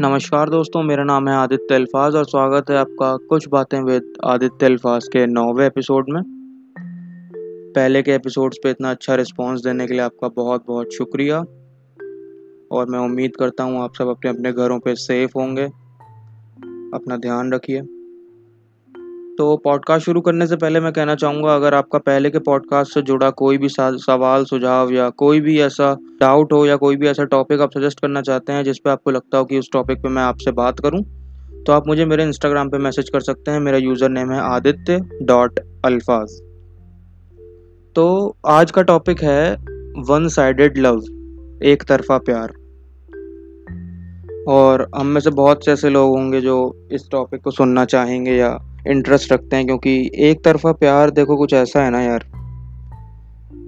नमस्कार 0.00 0.48
दोस्तों, 0.48 0.82
मेरा 0.82 1.04
नाम 1.04 1.28
है 1.28 1.34
आदित्य 1.34 1.74
अल्फाज 1.74 2.14
और 2.14 2.24
स्वागत 2.24 2.70
है 2.70 2.76
आपका 2.76 3.16
कुछ 3.16 3.48
बातें 3.48 3.80
विद 3.80 4.12
आदित्य 4.24 4.66
अल्फाज 4.66 5.08
के 5.08 5.26
नौवे 5.26 5.66
एपिसोड 5.66 6.06
में। 6.08 6.22
पहले 7.74 8.02
के 8.02 8.10
एपिसोड्स 8.10 8.56
पे 8.62 8.70
इतना 8.70 8.90
अच्छा 8.90 9.14
रिस्पांस 9.14 9.60
देने 9.60 9.86
के 9.86 9.92
लिए 9.92 10.02
आपका 10.02 10.28
बहुत 10.28 10.64
बहुत 10.66 10.94
शुक्रिया। 10.94 11.38
और 12.72 12.86
मैं 12.88 12.98
उम्मीद 12.98 13.36
करता 13.36 13.64
हूँ 13.64 13.82
आप 13.82 13.94
सब 13.94 14.08
अपने 14.08 14.30
अपने 14.30 14.52
घरों 14.52 14.80
पे 14.80 14.94
सेफ़ 14.94 15.30
होंगे। 15.36 15.64
अपना 16.94 17.16
ध्यान 17.16 17.52
रखिए। 17.52 17.82
तो 19.38 19.56
पॉडकास्ट 19.56 20.04
शुरू 20.04 20.20
करने 20.20 20.46
से 20.46 20.56
पहले 20.56 20.80
मैं 20.80 20.92
कहना 20.92 21.14
चाहूँगा, 21.14 21.54
अगर 21.54 21.74
आपका 21.74 21.98
पहले 21.98 22.30
के 22.30 22.38
पॉडकास्ट 22.38 22.94
से 22.94 23.02
जुड़ा 23.02 23.28
कोई 23.30 23.58
भी 23.58 23.68
सवाल, 23.68 24.44
सुझाव 24.44 24.90
या 24.92 25.08
कोई 25.10 25.40
भी 25.40 25.58
ऐसा 25.60 25.92
डाउट 26.20 26.52
हो 26.52 26.64
या 26.66 26.76
कोई 26.76 26.96
भी 26.96 27.08
ऐसा 27.08 27.24
टॉपिक 27.24 27.60
आप 27.60 27.72
सजेस्ट 27.72 28.00
करना 28.00 28.22
चाहते 28.22 28.52
हैं, 28.52 28.64
जिस 28.64 28.78
पे 28.78 28.90
आपको 28.90 29.10
लगता 29.10 29.38
हो 29.38 29.44
कि 29.44 29.58
उस 29.58 29.68
टॉपिक 29.72 29.98
पे 29.98 30.08
मैं 30.08 30.22
आपसे 30.22 30.52
बात 30.52 30.80
करूँ 30.80 31.02
तो 31.66 31.72
आप 31.72 31.86
मुझे 31.86 32.04
मेरे 32.04 32.24
इंस्टाग्राम 32.24 32.68
पे 32.70 32.78
मैसेज 32.78 33.08
कर 33.08 33.20
सकते 33.20 33.50
हैं। 33.50 33.60
मेरा 33.60 33.78
यूज़र 33.78 34.08
नेम 34.08 34.32
है 34.32 34.40
आदित्य 34.40 34.98
डॉट 35.22 35.60
अल्फाज 35.84 36.38
तो 37.96 38.36
आज 38.46 38.70
का 38.70 38.82
टॉपिक 38.82 39.22
है 39.22 39.54
वन 40.08 40.28
साइडेड 40.28 40.78
लव 40.78 41.02
एक 41.62 41.82
तरफा 41.82 42.18
प्यार। 42.18 42.52
और 44.48 44.88
हम 44.96 45.06
में 45.06 45.20
से 45.20 45.30
बहुत 45.30 45.64
से 45.64 45.72
ऐसे 45.72 45.90
लोग 45.90 46.16
होंगे 46.16 46.40
जो 46.40 46.88
इस 46.92 47.08
टॉपिक 47.12 47.40
को 47.40 47.50
सुनना 47.50 47.84
चाहेंगे 47.84 48.36
या 48.36 48.58
इंटरेस्ट 48.86 49.32
रखते 49.32 49.56
हैं, 49.56 49.66
क्योंकि 49.66 50.10
एक 50.14 50.44
तरफा 50.44 50.72
प्यार 50.72 51.10
देखो 51.10 51.36
कुछ 51.36 51.54
ऐसा 51.54 51.84
है 51.84 51.90
ना 51.90 52.00
यार, 52.02 52.24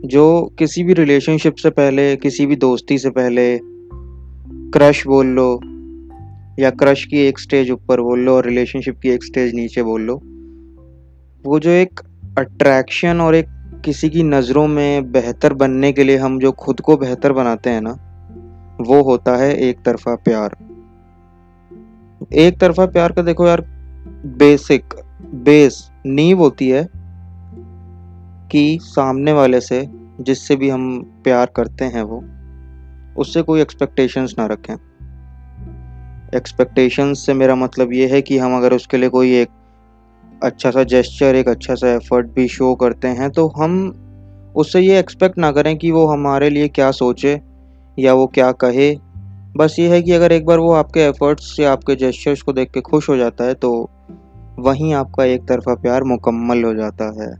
जो 0.04 0.54
किसी 0.58 0.82
भी 0.82 0.92
रिलेशनशिप 0.92 1.54
से 1.54 1.70
पहले, 1.70 2.16
किसी 2.16 2.46
भी 2.46 2.56
दोस्ती 2.56 2.98
से 2.98 3.10
पहले 3.10 3.60
क्रश 4.72 5.06
बोल 5.06 5.26
लो, 5.26 5.60
या 6.58 6.70
क्रश 6.70 7.04
की 7.04 7.18
एक 7.18 7.38
स्टेज 7.38 7.70
ऊपर 7.70 8.00
बोल 8.00 8.20
लो, 8.20 8.36
और 8.36 8.44
रिलेशनशिप 8.44 8.98
की 9.02 9.08
एक 9.08 9.24
स्टेज 9.24 9.54
नीचे 9.54 9.82
बोल 9.82 10.02
लो, 10.02 10.14
वो 11.44 11.58
जो 11.58 11.70
एक 11.70 12.00
अट्रैक्शन 12.38 13.20
और 13.20 13.34
एक 13.34 13.46
किसी 13.84 14.08
की 14.10 14.22
नज़रों 14.22 14.66
में 14.66 15.12
बेहतर 15.12 15.54
बनने 15.54 15.92
के 15.92 16.04
लिए 16.04 16.16
हम 16.16 16.38
जो 16.38 16.52
खुद 16.52 16.80
को 16.80 16.96
बेहतर 16.96 17.32
बनाते 17.32 17.70
हैं 17.70 17.80
ना, 17.80 17.90
वो 18.80 19.02
होता 19.02 19.36
है 19.36 19.54
एक 19.56 19.78
तरफा 19.84 20.14
प्यार। 20.14 20.56
एक 22.34 22.58
तरफा 22.60 22.86
प्यार 22.86 23.12
का 23.12 23.22
देखो 23.22 23.46
यार 23.46 23.79
बेसिक, 24.06 24.94
बेस 25.34 25.90
नींव 26.06 26.38
होती 26.38 26.68
है 26.68 26.86
कि 28.50 28.78
सामने 28.82 29.32
वाले 29.32 29.60
से, 29.60 29.88
जिससे 30.20 30.56
भी 30.56 30.68
हम 30.68 31.02
प्यार 31.24 31.50
करते 31.56 31.84
हैं 31.84 32.02
वो, 32.02 32.22
उससे 33.16 33.42
कोई 33.42 33.60
एक्सपेक्टेशंस 33.60 34.34
ना 34.38 34.46
रखें। 34.46 34.74
एक्सपेक्टेशंस 36.36 37.26
से 37.26 37.34
मेरा 37.34 37.54
मतलब 37.54 37.92
ये 37.92 38.06
है 38.08 38.22
कि 38.22 38.38
हम 38.38 38.56
अगर 38.56 38.72
उसके 38.72 38.96
लिए 38.96 39.08
कोई 39.08 39.34
एक 39.34 39.48
अच्छा 40.42 40.70
सा 40.70 40.82
जेस्चर 40.84 41.34
एक 41.34 41.48
अच्छा 41.48 41.74
सा 41.74 41.88
एफर्ट 41.88 42.26
भी 42.26 42.48
शो 42.48 42.74
करते 42.74 43.08
हैं 43.08 43.30
तो 43.30 43.46
हम 43.48 44.52
उससे 44.56 44.80
ये 44.80 44.98
एक्सपेक्ट 44.98 45.38
ना 45.38 45.50
करें 45.52 45.76
कि 45.78 45.90
वो 45.90 46.06
हमारे 46.06 46.50
लिए 46.50 46.68
क्या 46.68 46.90
सोचे, 46.90 47.40
या 47.98 48.14
वो 48.14 48.26
क्या 48.26 48.52
कहे 48.52 48.90
बस 49.56 49.76
ये 49.78 49.88
है 49.88 50.02
कि 50.02 50.12
अगर 50.12 50.32
एक 50.32 50.46
बार 50.46 50.58
वो 50.58 50.72
आपके 50.72 51.00
एफर्ट्स 51.00 51.60
या 51.60 51.72
आपके 51.72 51.96
जेस्चर्स 51.96 52.42
को 52.42 52.52
देख 52.52 52.70
के 52.70 52.80
खुश 52.80 53.08
हो 53.08 53.16
जाता 53.16 53.44
है 53.44 53.54
तो 53.54 53.90
वहीं 54.58 54.94
आपका 54.94 55.24
एक 55.24 55.46
तरफा 55.48 55.74
प्यार 55.74 56.04
मुकम्मल 56.04 56.64
हो 56.64 56.74
जाता 56.74 57.04
है। 57.04 57.30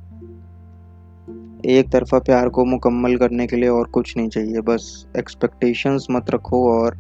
एक 1.77 1.91
तरफा 1.92 2.19
प्यार 2.19 2.48
को 2.48 2.64
मुकम्मल 2.64 3.17
करने 3.17 3.47
के 3.47 3.56
लिए 3.56 3.69
और 3.69 3.89
कुछ 3.89 4.17
नहीं 4.17 4.28
चाहिए, 4.28 4.61
बस 4.61 5.06
एक्सपेक्टेशंस 5.19 6.06
मत 6.11 6.30
रखो 6.30 6.72
और 6.72 6.97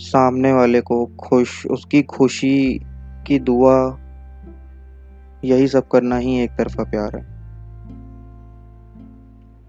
सामने 0.00 0.52
वाले 0.52 0.80
को 0.80 1.04
खुश, 1.06 1.66
उसकी 1.66 2.02
खुशी 2.02 2.80
की 3.26 3.38
दुआ, 3.38 3.98
यही 5.44 5.68
सब 5.68 5.88
करना 5.88 6.16
ही 6.16 6.40
एक 6.40 6.50
तरफा 6.50 6.82
प्यार 6.82 7.16
है। 7.16 7.26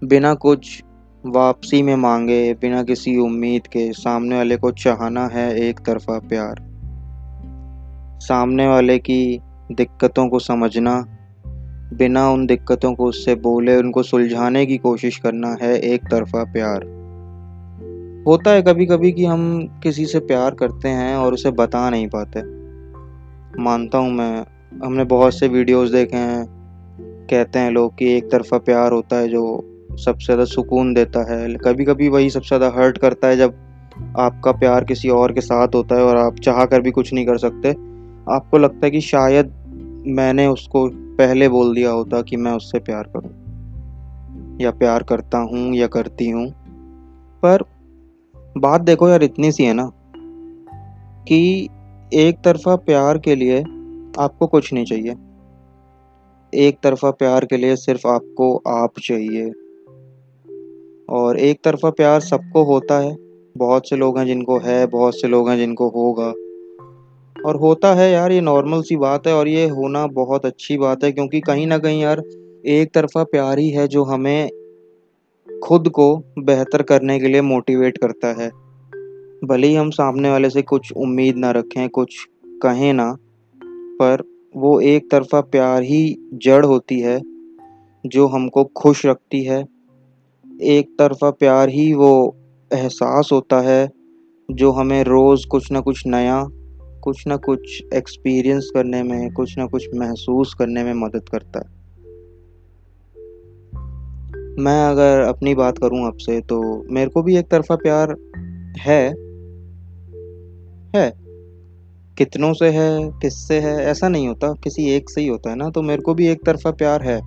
बिना 0.04 0.34
कुछ 0.34 0.82
वापसी 1.26 1.82
में 1.82 1.96
मांगे 1.96 2.54
बिना 2.54 2.82
किसी 2.82 3.16
उम्मीद 3.16 3.66
के, 3.66 3.92
सामने 3.92 4.36
वाले 4.36 4.56
को 4.56 4.70
चाहना 4.70 5.26
है 5.26 5.60
एक 5.60 5.80
तरफा 5.80 6.18
प्यार। 6.18 6.54
सामने 8.20 8.68
वाले 8.68 8.98
की 8.98 9.40
दिक्कतों 9.72 10.28
को 10.28 10.38
समझना, 10.38 11.04
बिना 11.92 12.30
उन 12.30 12.46
दिक्कतों 12.46 12.94
को 12.94 13.04
उससे 13.04 13.34
बोले, 13.34 13.76
उनको 13.76 14.02
सुलझाने 14.02 14.66
की 14.66 14.76
कोशिश 14.76 15.16
करना 15.16 15.56
है 15.62 15.78
एक 15.78 16.02
तरफा 16.02 16.44
प्यार। 16.44 16.84
होता 18.26 18.50
है 18.50 18.62
कभी 18.62 18.86
कभी 18.86 19.12
कि 19.12 19.24
हम 19.24 19.66
किसी 19.82 20.06
से 20.06 20.18
प्यार 20.18 20.54
करते 20.54 20.88
हैं 20.88 21.16
और 21.16 21.34
उसे 21.34 21.50
बता 21.50 21.90
नहीं 21.90 22.08
पाते। 22.08 22.40
मानता 23.62 23.98
हूँ 23.98 24.12
मैं, 24.12 24.44
हमने 24.84 25.04
बहुत 25.04 25.34
से 25.34 25.48
वीडियोस 25.48 25.90
देखे 25.90 26.16
हैं, 26.16 26.46
कहते 27.30 27.58
हैं 27.58 27.70
लोग 27.70 27.98
कि 27.98 28.16
एक 28.16 28.30
तरफा 28.30 28.58
प्यार 28.58 28.92
होता 28.92 29.16
है 29.16 29.28
जो 29.28 29.69
सबसे 29.96 30.24
ज़्यादा 30.24 30.44
सुकून 30.46 30.92
देता 30.94 31.20
है। 31.32 31.54
कभी 31.56 31.84
कभी 31.84 32.08
वही 32.08 32.30
सबसे 32.30 32.56
ज़्यादा 32.56 32.76
हर्ट 32.76 32.98
करता 32.98 33.28
है 33.28 33.36
जब 33.36 33.54
आपका 34.18 34.52
प्यार 34.52 34.84
किसी 34.84 35.08
और 35.10 35.32
के 35.32 35.40
साथ 35.40 35.74
होता 35.74 35.96
है 35.96 36.02
और 36.02 36.16
आप 36.16 36.38
चाह 36.40 36.64
कर 36.64 36.80
भी 36.80 36.90
कुछ 36.90 37.12
नहीं 37.12 37.26
कर 37.26 37.38
सकते। 37.38 37.70
आपको 38.26 38.58
लगता 38.58 38.86
है 38.86 38.90
कि 38.90 39.00
शायद 39.00 39.52
मैंने 40.08 40.46
उसको 40.46 40.86
पहले 41.18 41.48
बोल 41.48 41.74
दिया 41.74 41.90
होता 41.90 42.22
कि 42.22 42.36
मैं 42.36 42.52
उससे 42.52 42.78
प्यार 42.78 43.10
करूँ, 43.16 43.30
या 44.60 44.70
प्यार 44.70 45.02
करता 45.02 45.38
हूँ, 45.38 45.74
या 45.74 45.86
करती 45.86 46.28
हूँ। 46.30 46.46
पर 47.42 47.64
बात 48.56 48.80
देखो 48.80 49.08
यार 49.08 49.22
इतनी 49.22 49.52
सी 49.52 49.64
है 49.64 49.72
ना, 49.72 49.90
कि 51.28 51.68
एक 52.12 52.38
तरफा 52.44 52.76
प्यार 52.76 53.18
के 53.18 53.34
लिए 53.34 53.60
आपको 54.18 54.46
कुछ 54.46 54.72
नहीं 54.72 54.84
चाहिए। 54.84 55.14
एक 56.52 56.78
तरफा 56.82 57.10
प्यार 57.10 57.44
के 57.44 57.56
लिए 57.56 57.76
सिर्फ़ 57.76 58.06
आपको 58.08 58.54
आप 58.68 58.98
चाहिए। 59.02 59.50
और 61.10 61.38
एक 61.38 61.60
तरफा 61.64 61.90
प्यार 61.90 62.20
सबको 62.20 62.64
होता 62.64 62.98
है। 62.98 63.16
बहुत 63.56 63.88
से 63.88 63.96
लोग 63.96 64.18
हैं 64.18 64.26
जिनको 64.26 64.58
है, 64.58 64.86
बहुत 64.86 65.20
से 65.20 65.28
लोग 65.28 65.50
हैं 65.50 65.56
जिनको 65.56 65.88
होगा। 65.88 66.34
और 67.46 67.56
होता 67.56 67.94
है 67.94 68.12
यार, 68.12 68.32
ये 68.32 68.40
नॉर्मल 68.40 68.82
सी 68.82 68.96
बात 68.96 69.26
है 69.26 69.34
और 69.34 69.48
ये 69.48 69.68
होना 69.68 70.06
बहुत 70.06 70.46
अच्छी 70.46 70.78
बात 70.78 71.04
है 71.04 71.12
क्योंकि 71.12 71.40
कहीं 71.40 71.66
ना 71.66 71.78
कहीं 71.78 72.02
यार, 72.02 72.22
एक 72.66 72.90
तरफा 72.94 73.24
प्यार 73.24 73.58
ही 73.58 73.70
है 73.70 73.88
जो 73.88 74.04
हमें 74.04 74.50
खुद 75.64 75.88
को 75.88 76.22
बेहतर 76.38 76.82
करने 76.82 77.18
के 77.20 77.28
लिए 77.28 77.40
मोटिवेट 77.40 77.98
करता 77.98 78.28
है। 78.28 78.50
भले 79.44 79.66
ही 79.66 79.74
हम 79.74 79.90
सामने 79.90 80.30
वाले 80.30 80.50
से 80.50 80.62
कुछ 80.62 80.92
उम्मीद 80.92 81.36
ना 81.36 81.50
रखें, 81.50 81.88
कुछ 81.88 82.28
कहें 82.62 82.92
ना, 82.92 83.16
पर 84.02 84.22
वो 84.56 84.80
एक 84.80 85.10
तरफा 85.10 85.40
प्यार 85.40 85.82
ही 85.82 86.30
जड़ 86.34 86.64
होती 86.64 87.00
है, 87.00 87.20
जो 88.06 88.26
हमको 88.26 88.64
खुश 88.64 89.06
रखती 89.06 89.44
है। 89.44 89.64
एक 90.62 90.96
तरफा 90.98 91.30
प्यार 91.30 91.68
ही 91.68 91.94
वो 91.94 92.36
एहसास 92.72 93.28
होता 93.32 93.60
है, 93.60 93.90
जो 94.50 94.70
हमें 94.70 95.04
रोज़ 95.04 95.46
कुछ 95.46 95.72
ना 95.72 95.80
कुछ 95.80 96.02
नया, 96.06 96.48
कुछ 97.02 97.26
ना 97.26 97.36
कुछ 97.36 97.82
एक्सपीरियंस 97.94 98.70
करने 98.74 99.02
में, 99.02 99.32
कुछ 99.32 99.58
ना 99.58 99.66
कुछ 99.66 99.86
महसूस 99.94 100.54
करने 100.54 100.84
में 100.84 100.94
मदद 100.94 101.28
करता 101.28 101.58
है। 101.58 101.80
मैं 104.58 104.90
अगर 104.90 105.20
अपनी 105.20 105.54
बात 105.54 105.78
करूँ 105.78 106.06
आपसे 106.06 106.40
तो 106.40 106.84
मेरे 106.90 107.10
को 107.10 107.22
भी 107.22 107.36
एक 107.36 107.48
तरफा 107.48 107.76
प्यार 107.76 108.16
है। 108.78 109.08
है। 110.96 111.12
कितनों 112.18 112.52
से 112.52 112.68
है, 112.68 113.10
किससे 113.10 113.60
है, 113.60 113.76
ऐसा 113.76 114.08
नहीं 114.08 114.28
होता, 114.28 114.52
किसी 114.52 114.90
एक 114.90 115.10
से 115.10 115.20
ही 115.20 115.26
होता 115.26 115.50
है 115.50 115.56
ना 115.56 115.70
तो 115.70 115.82
मेरे 115.82 116.02
को 116.02 116.14
भी 116.14 116.28
एक 116.28 116.46
तरफा 116.46 116.70
प्यार 116.70 117.02
है। 117.02 117.20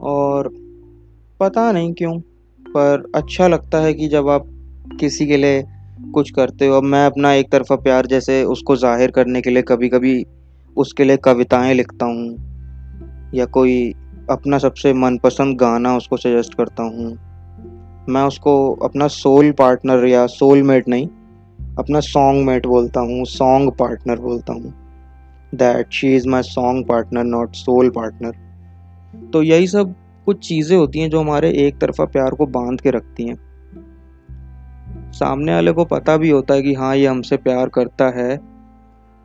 और 0.00 0.63
पता 1.40 1.70
नहीं 1.72 1.92
क्यों, 1.94 2.18
पर 2.60 3.04
अच्छा 3.14 3.46
लगता 3.48 3.78
है 3.78 3.92
कि 3.94 4.08
जब 4.08 4.28
आप 4.28 4.46
किसी 5.00 5.26
के 5.26 5.36
लिए 5.36 5.62
कुछ 6.14 6.30
करते 6.30 6.66
हो। 6.66 6.76
अब 6.76 6.82
मैं 6.84 7.04
अपना 7.06 7.32
एक 7.32 7.50
तरफा 7.52 7.76
प्यार 7.76 8.06
जैसे 8.06 8.42
उसको 8.44 8.76
ज़ाहिर 8.76 9.10
करने 9.10 9.40
के 9.40 9.50
लिए 9.50 9.62
कभी 9.62 9.88
कभी 9.88 10.24
उसके 10.76 11.04
लिए 11.04 11.16
कविताएँ 11.16 11.74
लिखता 11.74 12.06
हूँ, 12.06 13.30
या 13.34 13.44
कोई 13.46 13.92
अपना 14.30 14.58
सबसे 14.58 14.92
मनपसंद 14.94 15.56
गाना 15.58 15.96
उसको 15.96 16.16
सजेस्ट 16.16 16.54
करता 16.54 16.82
हूँ। 16.82 17.10
मैं 18.08 18.22
उसको 18.22 18.54
अपना 18.84 19.06
सोल 19.08 19.50
पार्टनर 19.52 20.06
या 20.06 20.26
सोल 20.28 20.62
मेट 20.62 20.88
नहीं, 20.88 21.06
अपना 21.78 22.00
सॉन्ग 22.02 22.46
मेट 22.46 22.66
बोलता 22.66 23.00
हूँ 23.00 23.24
सॉन्ग 23.26 23.72
पार्टनर 23.78 24.20
बोलता 24.20 24.52
हूँ। 24.52 24.72
That 25.52 25.92
she 25.92 26.14
is 26.16 26.28
my 26.28 26.42
song 26.44 26.86
partner 26.88 27.24
not 27.24 27.54
soul 27.56 27.90
partner 27.90 29.30
तो 29.32 29.42
यही 29.42 29.66
सब 29.66 29.94
कुछ 30.26 30.48
चीज़ें 30.48 30.76
होती 30.76 30.98
हैं 30.98 31.10
जो 31.10 31.20
हमारे 31.20 31.50
एक 31.50 31.78
तरफा 31.78 32.04
प्यार 32.04 32.30
को 32.30 32.46
बाँध 32.46 32.80
के 32.80 32.90
रखती 32.90 33.28
हैं। 33.28 33.36
सामने 35.12 35.54
वाले 35.54 35.72
को 35.72 35.84
पता 35.84 36.16
भी 36.16 36.30
होता 36.30 36.54
है 36.54 36.62
कि 36.62 36.74
हाँ 36.74 36.96
ये 36.96 37.06
हमसे 37.06 37.36
प्यार 37.36 37.68
करता 37.68 38.04
है, 38.04 38.40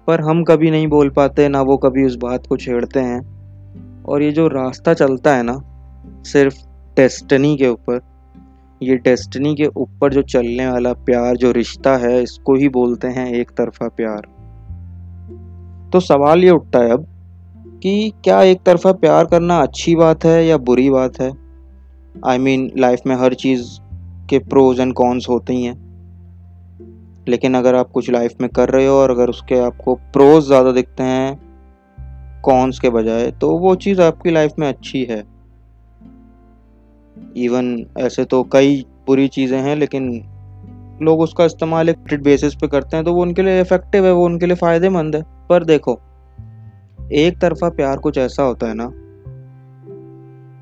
पर 0.08 0.22
हम 0.22 0.44
कभी 0.44 0.72
नहीं 0.72 0.88
बोल 0.88 1.10
पाते, 1.10 1.50
ना 1.50 1.62
वो 1.62 1.78
कभी 1.78 2.06
उस 2.06 2.16
बात 2.16 2.48
को 2.48 2.58
छेड़ते 2.58 3.00
हैं। 3.00 3.40
और 4.04 4.22
ये 4.22 4.32
जो 4.32 4.48
रास्ता 4.48 4.94
चलता 4.94 5.36
है 5.36 5.44
ना, 5.44 5.62
सिर्फ़ 6.24 6.56
डेस्टनी 6.96 7.58
के 7.58 7.68
ऊपर, 7.68 8.00
ये 8.84 8.96
डेस्टनी 8.96 9.56
के 9.56 9.66
ऊपर 9.66 10.14
जो 10.14 10.22
चलने 10.22 10.68
वाला 10.68 10.94
प्यार, 10.94 11.36
जो 11.36 11.52
रिश्ता 11.52 11.98
है, 11.98 12.24
इसको 12.24 12.56
ही 12.56 12.70
बोलते 12.70 13.08
हैं 13.08 13.34
एक 13.34 13.52
तरफा 13.52 13.88
प्यार। 13.88 14.22
तो 15.94 16.00
सवाल 16.00 16.44
ये 16.44 16.50
उठता 16.50 16.80
है 16.80 16.90
अब 16.90 17.08
कि 17.82 18.12
क्या 18.24 18.42
एक 18.44 18.62
तरफा 18.66 18.92
प्यार 18.94 19.26
करना 19.26 19.58
अच्छी 19.58 19.96
बात 19.96 20.26
है 20.26 20.46
या 20.46 20.58
बुरी 20.60 20.90
बात 20.90 21.20
है? 21.22 21.32
आई 22.16 22.38
मीन 22.38 22.72
लाइफ 22.78 23.02
में 23.08 23.16
हर 23.16 23.34
चीज़ 23.34 23.68
के 24.30 24.40
प्रोज 24.40 24.80
एंड 24.80 24.94
कॉन्स 24.94 25.30
होते 25.30 25.54
ही 25.54 25.64
हैं। 25.64 25.78
लेकिन 27.28 27.56
अगर 27.56 27.76
आप 27.76 27.92
कुछ 27.92 28.10
लाइफ 28.10 28.34
में 28.42 28.50
कर 28.50 28.70
रहे 28.70 28.88
हो 28.88 28.96
और 28.96 29.12
अगर 29.12 29.30
उसके 29.30 29.60
आपको 29.60 29.96
प्रोज 30.14 30.44
ज़्यादा 30.46 30.72
दिखते 30.72 31.04
हैं 31.04 32.42
कॉन्स 32.44 32.80
के 32.80 32.90
बजाय 32.90 33.30
तो 33.32 33.50
वो 33.58 33.74
चीज़ 33.78 34.02
आपकी 34.02 34.32
लाइफ 34.32 34.54
में 34.60 34.68
अच्छी 34.68 35.04
है। 35.04 35.24
इवन 37.38 37.86
ऐसे 37.98 38.26
तो 38.26 38.44
कई 38.44 38.86
बुरी 39.08 39.28
चीज़ें 39.28 39.60
हैं, 39.60 39.76
लेकिन 39.76 40.12
लोग 41.02 41.20
उसका 41.22 41.46
इस्तेमाल 41.46 41.90
एक 41.90 42.14
बेसिस 42.24 42.56
पे 42.56 42.68
करते 42.68 42.96
हैं 42.98 43.06
तो 43.06 43.14
वो 43.14 43.22
उनके 43.22 43.42
लिए 43.42 43.62
इफ़ेक्टिव 43.62 44.06
है, 44.06 44.12
वो 44.14 44.26
उनके 44.26 44.46
लिए 44.46 44.56
फ़ायदेमंद 44.56 45.16
है। 45.16 45.24
पर 45.50 45.64
देखो 45.64 46.00
एक 47.14 47.40
तरफा 47.40 47.70
प्यार 47.70 47.98
कुछ 47.98 48.18
ऐसा 48.18 48.44
होता 48.44 48.68
है 48.68 48.74
ना, 48.76 48.92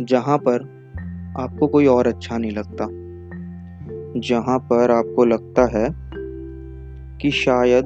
जहाँ 0.06 0.38
पर 0.38 0.62
आपको 1.40 1.68
कोई 1.68 1.86
और 1.86 2.08
अच्छा 2.08 2.38
नहीं 2.38 2.52
लगता। 2.52 2.88
जहाँ 4.20 4.60
पर 4.60 4.92
आपको 4.92 5.26
लगता 5.26 5.66
है 5.66 5.90
कि 7.18 7.32
शायद 7.32 7.86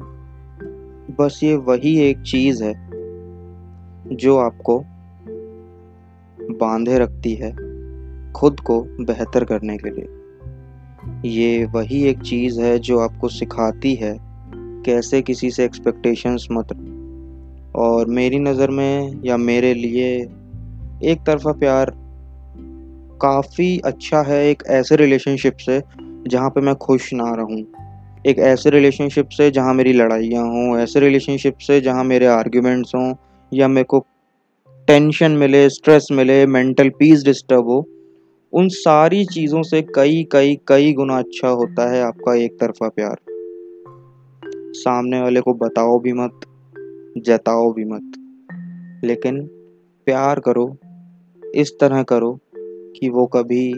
बस 1.20 1.40
ये 1.42 1.56
वही 1.56 2.00
एक 2.00 2.20
चीज़ 2.20 2.64
है 2.64 2.90
जो 4.16 4.38
आपको 4.38 4.84
बांधे 6.40 6.98
रखती 6.98 7.34
है 7.34 7.52
खुद 8.32 8.60
को 8.60 8.82
बेहतर 8.82 9.44
करने 9.44 9.76
के 9.76 9.90
लिए। 9.90 10.08
ये 11.28 11.64
वही 11.64 12.04
एक 12.04 12.20
चीज़ 12.20 12.60
है 12.60 12.78
जो 12.78 12.98
आपको 12.98 13.28
सिखाती 13.28 13.94
है 13.94 14.18
कैसे 14.56 15.22
किसी 15.22 15.50
से 15.50 15.64
एक्सपेक्टेशंस 15.64 16.48
मत 16.52 16.72
और 17.76 18.06
मेरी 18.06 18.38
नज़र 18.38 18.70
में 18.70 19.22
या 19.24 19.36
मेरे 19.36 19.74
लिए 19.74 20.16
एक 21.04 21.18
तरफा 21.26 21.52
प्यार 21.52 21.92
काफ़ी 23.22 23.78
अच्छा 23.78 24.22
है 24.22 24.50
एक 24.50 24.62
ऐसे 24.66 24.96
रिलेशनशिप 24.96 25.56
से 25.56 25.82
जहाँ 26.28 26.50
पे 26.50 26.60
मैं 26.60 26.74
खुश 26.74 27.12
ना 27.14 27.34
रहूँ। 27.34 27.66
एक 28.26 28.38
ऐसे 28.38 28.70
रिलेशनशिप 28.70 29.28
से 29.28 29.50
जहाँ 29.50 29.74
मेरी 29.74 29.92
लड़ाइयाँ 29.92 30.44
हों, 30.44 30.78
ऐसे 30.78 31.00
रिलेशनशिप 31.00 31.58
से 31.58 31.80
जहाँ 31.80 32.04
मेरे 32.04 32.26
आर्ग्यूमेंट्स 32.26 32.94
हों, 32.94 33.14
या 33.52 33.68
मेरे 33.68 33.84
को 33.84 34.06
टेंशन 34.88 35.30
मिले 35.30 35.68
स्ट्रेस 35.68 36.08
मिले 36.12 36.46
मेंटल 36.46 36.88
पीस 36.88 37.24
डिस्टर्ब 37.24 37.68
हो, 37.68 37.88
उन 38.52 38.68
सारी 38.68 39.24
चीज़ों 39.24 39.62
से 39.62 39.82
कई 39.82 40.28
कई 40.32 40.60
कई 40.68 40.92
गुना 40.92 41.18
अच्छा 41.18 41.48
होता 41.48 41.92
है 41.92 42.02
आपका 42.02 42.34
एक 42.34 42.52
तरफा 42.60 42.88
प्यार। 42.88 43.16
सामने 44.74 45.20
वाले 45.20 45.40
को 45.40 45.54
बताओ 45.54 45.98
भी 45.98 46.12
मत। 46.12 46.40
जताओ 47.18 47.72
भी 47.72 47.84
मत। 47.84 48.12
लेकिन 49.04 49.42
प्यार 50.06 50.40
करो, 50.40 50.76
इस 51.54 51.72
तरह 51.80 52.02
करो 52.02 52.40
कि 53.00 53.08
वो 53.08 53.26
कभी 53.26 53.72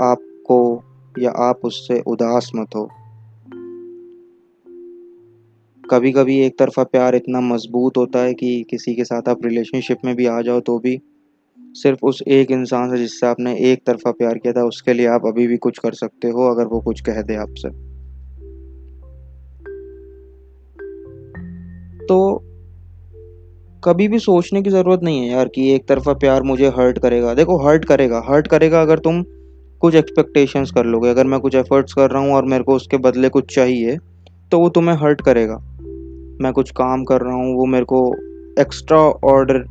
आपको 0.00 0.82
या 1.18 1.30
आप 1.30 1.60
उससे 1.64 2.00
उदास 2.00 2.50
मत 2.56 2.68
हो। 2.76 2.90
कभी 5.90 6.12
कभी 6.12 6.40
एक 6.40 6.58
तरफा 6.58 6.84
प्यार 6.84 7.14
इतना 7.14 7.40
मज़बूत 7.40 7.96
होता 7.96 8.18
है 8.18 8.34
कि 8.34 8.64
किसी 8.70 8.94
के 8.94 9.04
साथ 9.04 9.28
आप 9.28 9.44
रिलेशनशिप 9.44 9.98
में 10.04 10.16
भी 10.16 10.26
आ 10.26 10.40
जाओ 10.40 10.60
तो 10.60 10.78
भी 10.78 11.02
सिर्फ़ 11.70 11.98
उस 12.02 12.22
एक 12.28 12.50
इंसान 12.50 12.90
से 12.90 12.98
जिससे 12.98 13.26
आपने 13.26 13.58
एक 13.58 13.86
तरफा 13.86 14.10
प्यार 14.10 14.38
किया 14.38 14.52
था, 14.52 14.64
उसके 14.64 14.92
लिए 14.92 15.06
आप 15.06 15.26
अभी 15.26 15.46
भी 15.46 15.56
कुछ 15.56 15.78
कर 15.78 15.92
सकते 15.92 16.28
हो, 16.28 16.42
अगर 16.50 16.66
वो 16.66 16.80
कुछ 16.80 17.00
कह 17.00 17.22
दे 17.22 17.34
आपसे। 17.34 17.97
तो 22.08 22.18
कभी 23.82 24.06
भी 24.08 24.18
सोचने 24.18 24.62
की 24.62 24.70
ज़रूरत 24.70 25.00
नहीं 25.02 25.20
है 25.20 25.28
यार 25.28 25.48
कि 25.48 25.70
एक 25.74 25.86
तरफा 25.88 26.12
प्यार 26.14 26.42
मुझे 26.42 26.68
हर्ट 26.68 26.98
करेगा। 26.98 27.34
देखो 27.34 27.56
हर्ट 27.66 27.84
करेगा। 27.84 28.22
हर्ट 28.28 28.46
करेगा 28.46 28.80
अगर 28.82 28.98
तुम 28.98 29.22
कुछ 29.82 29.94
एक्सपेक्टेशंस 29.94 30.70
कर 30.70 30.84
लोगे। 30.86 31.10
अगर 31.10 31.26
मैं 31.26 31.40
कुछ 31.40 31.54
एफर्ट्स 31.54 31.94
कर 31.94 32.10
रहा 32.10 32.22
हूँ 32.22 32.32
और 32.34 32.44
मेरे 32.44 32.64
को 32.64 32.74
उसके 32.74 32.96
बदले 32.98 33.28
कुछ 33.28 33.54
चाहिए 33.54 33.96
तो 34.52 34.58
वो 34.60 34.68
तुम्हें 34.68 34.96
हर्ट 34.96 35.20
करेगा। 35.20 35.56
मैं 36.42 36.52
कुछ 36.52 36.70
काम 36.70 37.04
कर 37.04 37.20
रहा 37.20 37.34
हूँ, 37.34 37.54
वो 37.56 37.66
मेरे 37.66 37.84
को 37.84 38.00
एक्स्ट्रा 38.60 38.98
ऑर्डर 39.26 39.64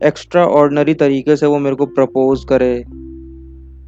एक्स्ट्रा 0.00 0.44
ऑर्डनरी 0.46 0.94
तरीके 0.94 1.36
से 1.36 1.46
वो 1.46 1.58
मेरे 1.58 1.76
को 1.76 1.86
प्रपोज 1.88 2.44
करे, 2.44 2.74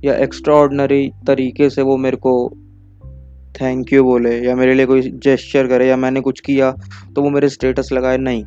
या 0.05 0.15
एक्स्ट्रा 0.17 0.55
ऑर्डनरी 0.55 1.09
तरीके 1.27 1.71
से 1.71 1.83
वो 1.83 1.97
मेरे 1.97 2.17
को 2.17 2.35
थैंक 3.55 3.93
यू 3.93 4.03
बोले, 4.05 4.39
या 4.39 4.55
मेरे 4.57 4.75
लिए 4.75 4.87
कोई 4.87 5.01
जेस्चर 5.25 5.67
करे, 5.67 5.89
या 5.89 5.97
मैंने 5.97 6.21
कुछ 6.21 6.41
किया 6.41 6.71
तो 7.15 7.23
वो 7.23 7.31
मेरे 7.31 7.49
स्टेटस 7.49 7.89
लगाए, 7.93 8.17
नहीं। 8.19 8.45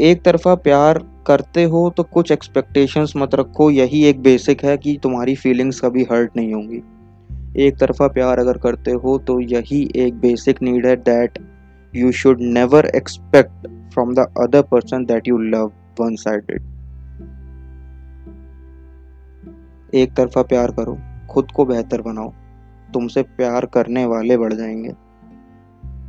एक 0.00 0.22
तरफा 0.24 0.54
प्यार 0.56 0.98
करते 1.26 1.64
हो 1.64 1.88
तो 1.96 2.02
कुछ 2.04 2.30
एक्सपेक्टेशंस 2.32 3.12
मत 3.16 3.34
रखो, 3.34 3.70
यही 3.70 4.04
एक 4.04 4.20
बेसिक 4.22 4.64
है 4.64 4.76
कि 4.78 4.98
तुम्हारी 5.02 5.34
फीलिंग्स 5.36 5.80
कभी 5.80 6.06
हर्ट 6.12 6.36
नहीं 6.36 6.54
होंगी। 6.54 6.82
एक 7.56 7.76
तरफा 7.78 8.06
प्यार 8.08 8.38
अगर 8.38 8.58
करते 8.58 8.90
हो 8.94 9.16
तो 9.18 9.38
यही 9.42 9.82
एक 9.96 10.14
बेसिक 10.20 10.62
नीड 10.62 10.86
है 10.86 10.96
that 10.98 11.38
you 11.94 12.12
should 12.12 12.40
never 12.40 12.86
expect 12.86 13.66
from 13.92 14.14
the 14.14 14.26
other 14.40 14.62
person 14.62 15.04
that 15.04 15.28
you 15.28 15.38
love 15.38 15.72
one 16.00 16.14
sided 16.16 16.68
एक 19.92 20.12
तरफा 20.12 20.42
प्यार 20.44 20.70
करो, 20.70 20.98
खुद 21.30 21.50
को 21.50 21.64
बेहतर 21.64 22.02
बनाओ। 22.02 22.32
तुमसे 22.94 23.22
प्यार 23.22 23.66
करने 23.66 24.04
वाले 24.04 24.36
बढ़ 24.36 24.52
जाएँगे। 24.52 24.92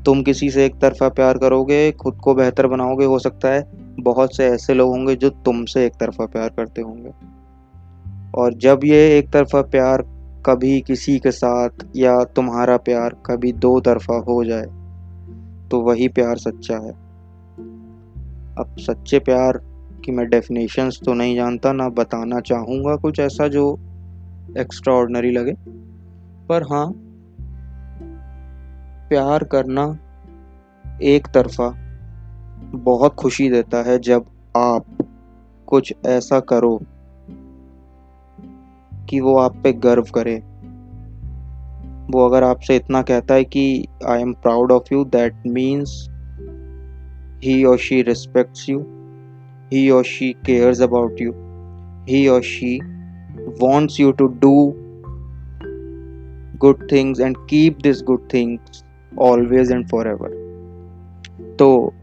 तुम 0.06 0.22
किसी 0.24 0.50
से 0.50 0.66
एक 0.66 0.76
तरफा 0.76 1.10
प्यार 1.10 1.38
करोगे, 1.38 1.92
खुद 1.92 2.16
को 2.16 2.34
बेहतर 2.34 2.68
बनाओगे, 2.68 3.06
हो 3.06 3.20
सकता 3.20 3.50
है 3.50 3.72
बहुत 4.00 4.36
से 4.36 4.46
ऐसे 4.46 4.74
लोग 4.74 4.90
होंगे 4.90 5.16
जो 5.16 5.30
तुमसे 5.30 5.86
एक 5.86 5.94
तरफा 6.00 6.26
प्यार 6.26 6.50
करते 6.50 6.82
होंगे। 6.82 7.12
और 8.36 8.54
जब 8.54 8.80
ये 8.84 9.18
एक 9.18 9.30
तरफा 9.30 9.62
प्यार 9.62 10.04
कभी 10.46 10.82
किसी 10.82 11.20
के 11.20 11.32
साथ 11.32 11.70
या 11.96 12.24
तुम्हारा 12.24 12.78
प्यार 12.78 13.16
कभी 13.26 13.52
दो 13.52 13.80
तरफा 13.80 14.18
हो 14.20 14.44
जाए 14.44 14.66
तो 15.70 15.82
वही 15.82 16.08
प्यार 16.08 16.38
सच्चा 16.38 16.76
है। 16.76 16.92
अब 18.58 18.76
सच्चे 18.80 19.20
प्यार 19.20 19.60
की 20.06 20.12
मैं 20.12 20.30
डेफिनेशंस 20.30 21.00
तो 21.06 21.14
नहीं 21.14 21.36
जानता, 21.36 21.72
ना 21.72 21.90
बताना 21.90 22.40
चाहूँगा 22.40 22.96
कुछ 22.96 23.20
ऐसा 23.20 23.48
जो 23.48 23.80
एक्स्ट्रा 24.58 25.02
लगे। 25.10 25.52
पर 26.52 26.64
हाँ 26.64 26.94
प्यार 29.10 29.44
करना 29.44 29.98
एक 31.02 31.28
तरफा 31.28 31.76
बहुत 32.64 33.14
खुशी 33.14 33.50
देता 33.50 33.84
है 33.84 34.00
जब 34.00 34.26
आप 34.58 34.86
कुछ 35.68 35.94
ऐसा 36.06 36.40
करो 36.40 36.82
कि 39.10 39.20
वो 39.20 39.38
आप 39.38 39.56
पे 39.64 39.74
गर्व 39.74 40.04
करे। 40.16 40.36
वो 42.12 42.26
अगर 42.26 42.44
आपसे 42.44 42.76
इतना 42.76 43.02
कहता 43.02 43.34
है 43.34 43.44
कि 43.44 43.88
I 44.08 44.22
am 44.22 44.34
proud 44.34 44.72
of 44.72 44.94
you 44.94 45.06
that 45.06 45.44
means 45.48 46.08
he 47.44 47.64
और 47.64 47.78
शी 47.78 48.02
रिस्पेक्ट्स 48.02 48.70
यू 48.70 48.80
ही 49.74 49.90
और 49.90 50.04
she 50.04 50.34
cares 50.34 50.82
about 50.82 51.22
you 51.22 51.32
he 52.10 52.28
और 52.28 52.42
she 52.42 52.80
wants 53.62 54.00
you 54.00 54.14
to 54.14 54.30
do 54.30 54.81
good 56.62 56.86
things 56.90 57.20
and 57.20 57.38
keep 57.50 57.82
these 57.84 58.02
good 58.02 58.30
things 58.30 58.84
always 59.22 59.72
and 59.72 59.90
forever. 59.90 60.30
तो 61.58 61.94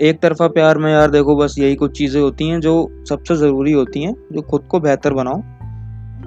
एक 0.00 0.20
तरफा 0.20 0.46
प्यार 0.48 0.78
में 0.78 0.90
यार 0.92 1.10
देखो 1.10 1.36
बस 1.36 1.54
यही 1.58 1.74
कुछ 1.74 1.96
चीज़ें 1.98 2.20
होती 2.20 2.48
हैं 2.48 2.60
जो 2.60 2.74
सबसे 3.08 3.36
ज़रूरी 3.36 3.72
होती 3.72 4.02
हैं, 4.02 4.14
जो 4.32 4.42
खुद 4.42 4.62
को 4.62 4.80
बेहतर 4.80 5.14
बनाओ 5.14 5.42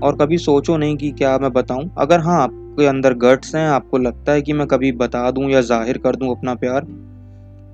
और 0.03 0.17
कभी 0.21 0.37
सोचो 0.37 0.77
नहीं 0.77 0.97
कि 0.97 1.11
क्या 1.11 1.37
मैं 1.37 1.51
बताऊँ। 1.53 1.89
अगर 1.97 2.19
हाँ 2.19 2.41
आपके 2.43 2.85
अंदर 2.85 3.13
गट्स 3.13 3.55
हैं, 3.55 3.67
आपको 3.67 3.97
लगता 3.97 4.31
है 4.31 4.41
कि 4.41 4.53
मैं 4.53 4.67
कभी 4.67 4.91
बता 4.91 5.29
दूँ 5.31 5.49
या 5.49 5.61
ज़ाहिर 5.61 5.97
कर 5.97 6.15
दूँ 6.15 6.29
अपना 6.37 6.55
प्यार 6.55 6.85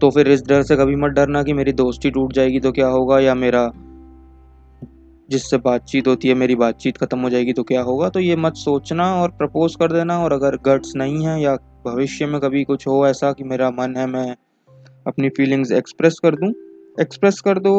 तो 0.02 0.10
फिर 0.10 0.28
इस 0.32 0.44
डर 0.48 0.62
से 0.64 0.76
कभी 0.76 0.96
मत 0.96 1.12
डरना 1.12 1.44
कि 1.44 1.54
मेरी 1.54 1.72
दोस्ती 1.74 2.10
टूट 2.10 2.34
जाएगी 2.34 2.60
तो 2.60 2.72
क्या 2.72 2.88
होगा 2.88 3.20
या 3.20 3.36
मेरा 3.36 3.72
जिससे 5.30 5.58
बातचीत 5.58 6.08
होती 6.08 6.28
है, 6.28 6.34
मेरी 6.34 6.56
बातचीत 6.56 6.98
ख़त्म 6.98 7.20
हो 7.20 7.30
जाएगी 7.30 7.54
तो 7.54 7.64
क्या 7.64 7.82
होगा? 7.82 8.10
तो 8.10 8.20
ये 8.20 8.36
मत 8.36 8.56
सोचना 8.56 9.14
और 9.16 9.30
प्रपोज 9.30 9.76
कर 9.76 9.92
देना 9.92 10.20
और 10.20 10.34
अगर 10.34 10.56
गट्स 10.66 10.94
नहीं 10.96 11.26
है 11.26 11.42
या 11.42 11.56
भविष्य 11.86 12.26
में 12.26 12.40
कभी 12.42 12.64
कुछ 12.64 12.88
हो 12.88 13.06
ऐसा 13.08 13.32
कि 13.32 13.44
मेरा 13.44 13.70
मन 13.72 13.96
है, 13.98 14.06
मैं 14.08 14.36
अपनी 15.08 15.30
फीलिंग्स 15.30 15.72
एक्सप्रेस 15.72 16.20
कर 16.24 16.36
दूँ 16.36 16.54
एक्सप्रेस 17.02 17.40
कर 17.42 17.60
दो 17.60 17.74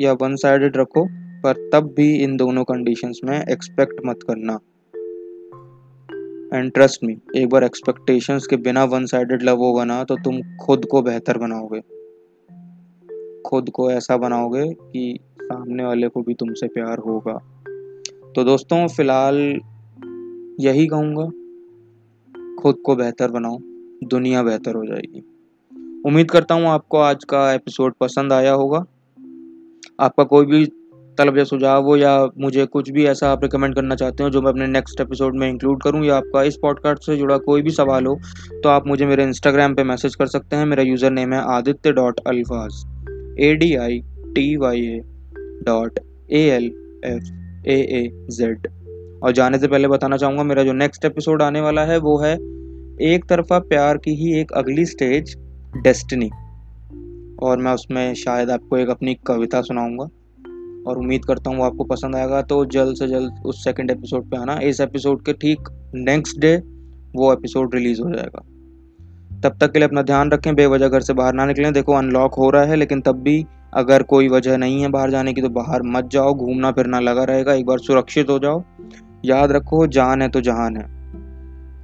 या 0.00 0.12
वन 0.12 0.36
साइडेड 0.36 0.76
रखो, 0.76 1.04
पर 1.42 1.68
तब 1.72 1.92
भी 1.96 2.08
इन 2.16 2.36
दोनों 2.36 2.64
कंडीशंस 2.64 3.20
में 3.24 3.36
एक्सपेक्ट 3.42 4.00
मत 4.06 4.18
करना। 4.30 4.58
एंड 6.54 6.70
ट्रस्ट 6.72 7.04
मी 7.04 7.16
एक 7.36 7.48
बार 7.48 7.64
एक्सपेक्टेशंस 7.64 8.46
के 8.46 8.56
बिना 8.56 8.84
वन 8.84 9.06
साइडेड 9.06 9.42
लव 9.42 9.58
होगा 9.58 9.84
ना 9.84 10.02
तो 10.04 10.16
तुम 10.16 10.40
खुद 10.56 10.84
को 10.84 11.02
बेहतर 11.02 11.38
बनाओगे। 11.38 11.80
खुद 13.42 13.70
को 13.70 13.90
ऐसा 13.90 14.16
बनाओगे 14.16 14.64
कि 14.64 15.18
सामने 15.44 15.84
वाले 15.84 16.08
को 16.08 16.22
भी 16.22 16.34
तुमसे 16.34 16.66
प्यार 16.68 16.98
होगा। 16.98 17.38
तो 18.36 18.44
दोस्तों, 18.44 18.86
फ़िलहाल 18.88 19.36
यही 20.60 20.86
कहूँगा। 20.86 21.24
खुद 22.62 22.76
को 22.84 22.96
बेहतर 22.96 23.30
बनाओ, 23.30 23.58
दुनिया 24.04 24.42
बेहतर 24.42 24.74
हो 24.74 24.84
जाएगी। 24.86 25.24
उम्मीद 26.06 26.30
करता 26.30 26.54
हूँ 26.54 26.66
आपको 26.66 26.98
आज 26.98 27.24
का 27.24 27.52
एपिसोड 27.52 27.94
पसंद 28.00 28.32
आया 28.32 28.52
होगा। 28.52 28.84
आपका 30.00 30.24
कोई 30.24 30.46
भी 30.46 30.64
तलब 31.18 31.36
या 31.38 31.44
सुझाव 31.44 31.84
हो 31.84 31.96
या 31.96 32.12
मुझे 32.40 32.64
कुछ 32.66 32.90
भी 32.90 33.04
ऐसा 33.06 33.30
आप 33.32 33.42
रिकमेंड 33.42 33.74
करना 33.74 33.94
चाहते 33.94 34.22
हो 34.24 34.30
जो 34.30 34.40
मैं 34.42 34.50
अपने 34.50 34.66
नेक्स्ट 34.66 35.00
एपिसोड 35.00 35.36
में 35.38 35.48
इंक्लूड 35.48 35.82
करूँ 35.82 36.04
या 36.04 36.16
आपका 36.16 36.42
इस 36.42 36.56
पॉडकास्ट 36.62 37.06
से 37.06 37.16
जुड़ा 37.16 37.36
कोई 37.40 37.62
भी 37.62 37.70
सवाल 37.70 38.06
हो 38.06 38.18
तो 38.62 38.68
आप 38.68 38.86
मुझे 38.86 39.06
मेरे 39.06 39.24
इंस्टाग्राम 39.24 39.74
पे 39.74 39.84
मैसेज 39.84 40.14
कर 40.14 40.26
सकते 40.26 40.56
हैं। 40.56 40.66
मेरा 40.66 40.82
यूज़र 40.82 41.10
नेम 41.10 41.32
है 41.32 41.40
Aditya 41.56 41.92
dot 41.92 42.20
Alfaaz 42.28 42.84
A 43.40 43.54
D 43.54 43.74
I 43.76 44.00
T 44.34 44.56
Y 44.56 44.80
A 44.80 45.00
dot 45.66 45.98
A 46.32 46.40
L 46.48 46.64
F 47.04 47.68
A 47.68 47.76
A 47.92 48.08
Z 48.30 48.66
और 49.22 49.32
जाने 49.32 49.58
से 49.58 49.68
पहले 49.68 49.88
बताना 49.88 50.16
चाहूँगा, 50.16 50.42
मेरा 50.42 50.62
जो 50.62 50.72
नेक्स्ट 50.72 51.04
एपिसोड 51.04 51.42
आने 51.42 51.60
वाला 51.60 51.84
है, 51.84 51.98
वो 51.98 52.18
है 52.18 52.34
एक 53.02 53.24
तरफा 53.28 53.58
प्यार 53.58 53.96
की 53.96 54.14
ही 54.14 54.34
एक 54.40 54.52
अगली 54.52 54.84
स्टेज 54.86 55.34
डेस्टिनी 55.76 56.30
और 57.42 57.58
मैं 57.58 57.72
उसमें 57.72 58.14
शायद 58.14 58.50
आपको 58.50 58.76
एक 58.78 58.88
अपनी 58.88 59.14
कविता 59.26 59.60
सुनाऊँगा। 59.62 60.08
और 60.86 60.98
उम्मीद 60.98 61.24
करता 61.24 61.50
हूँ 61.50 61.58
वो 61.58 61.64
आपको 61.64 61.84
पसंद 61.84 62.16
आएगा। 62.16 62.40
तो 62.42 62.64
जल्द 62.64 62.96
से 62.96 63.06
जल्द 63.08 63.42
उस 63.46 63.62
सेकंड 63.64 63.90
एपिसोड 63.90 64.30
पे 64.30 64.36
आना। 64.36 64.58
इस 64.60 64.80
एपिसोड 64.80 65.24
के 65.24 65.32
ठीक 65.32 65.68
नेक्स्ट 65.94 66.38
डे 66.38 66.56
वो 67.14 67.32
एपिसोड 67.32 67.74
रिलीज़ 67.74 68.02
हो 68.02 68.10
जाएगा। 68.10 68.40
तब 69.40 69.56
तक 69.60 69.72
के 69.72 69.78
लिए 69.78 69.88
अपना 69.88 70.02
ध्यान 70.02 70.30
रखें, 70.30 70.54
बेवजह 70.54 70.88
घर 70.88 71.00
से 71.00 71.12
बाहर 71.12 71.34
ना 71.34 71.46
निकलें। 71.46 71.72
देखो 71.72 71.92
अनलॉक 71.92 72.34
हो 72.34 72.50
रहा 72.50 72.64
है, 72.64 72.76
लेकिन 72.76 73.00
तब 73.00 73.22
भी 73.22 73.44
अगर 73.74 74.02
कोई 74.02 74.28
वजह 74.28 74.56
नहीं 74.56 74.82
है 74.82 74.88
बाहर 74.88 75.10
जाने 75.10 75.32
की 75.32 75.42
तो 75.42 75.48
बाहर 75.48 75.82
मत 75.82 76.04
जाओ, 76.04 76.34
घूमना 76.34 76.72
फिरना 76.72 77.00
लगा 77.00 77.24
रहेगा, 77.24 77.52
एक 77.52 77.66
बार 77.66 77.78
सुरक्षित 77.78 78.30
हो 78.30 78.38
जाओ। 78.38 78.62
याद 79.24 79.52
रखो 79.52 79.86
जान 79.86 80.22
है 80.22 80.28
तो 80.28 80.40
जहान 80.40 80.76
है। 80.76 80.84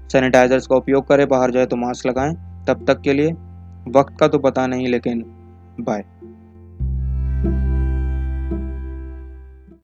सैनिटाइजर्स 0.08 0.66
का 0.66 0.76
उपयोग 0.76 1.08
करें, 1.08 1.28
बाहर 1.28 1.50
जाए 1.50 1.66
तो 1.66 1.76
मास्क 1.76 2.06
लगाएँ। 2.06 2.34
तब 2.68 2.84
तक 2.86 3.00
के 3.00 3.12
लिए, 3.12 3.32
वक्त 3.88 4.16
का 4.20 4.28
तो 4.28 4.38
पता 4.38 4.66
नहीं, 4.66 4.88
लेकिन 4.88 5.24
बाय 5.80 6.04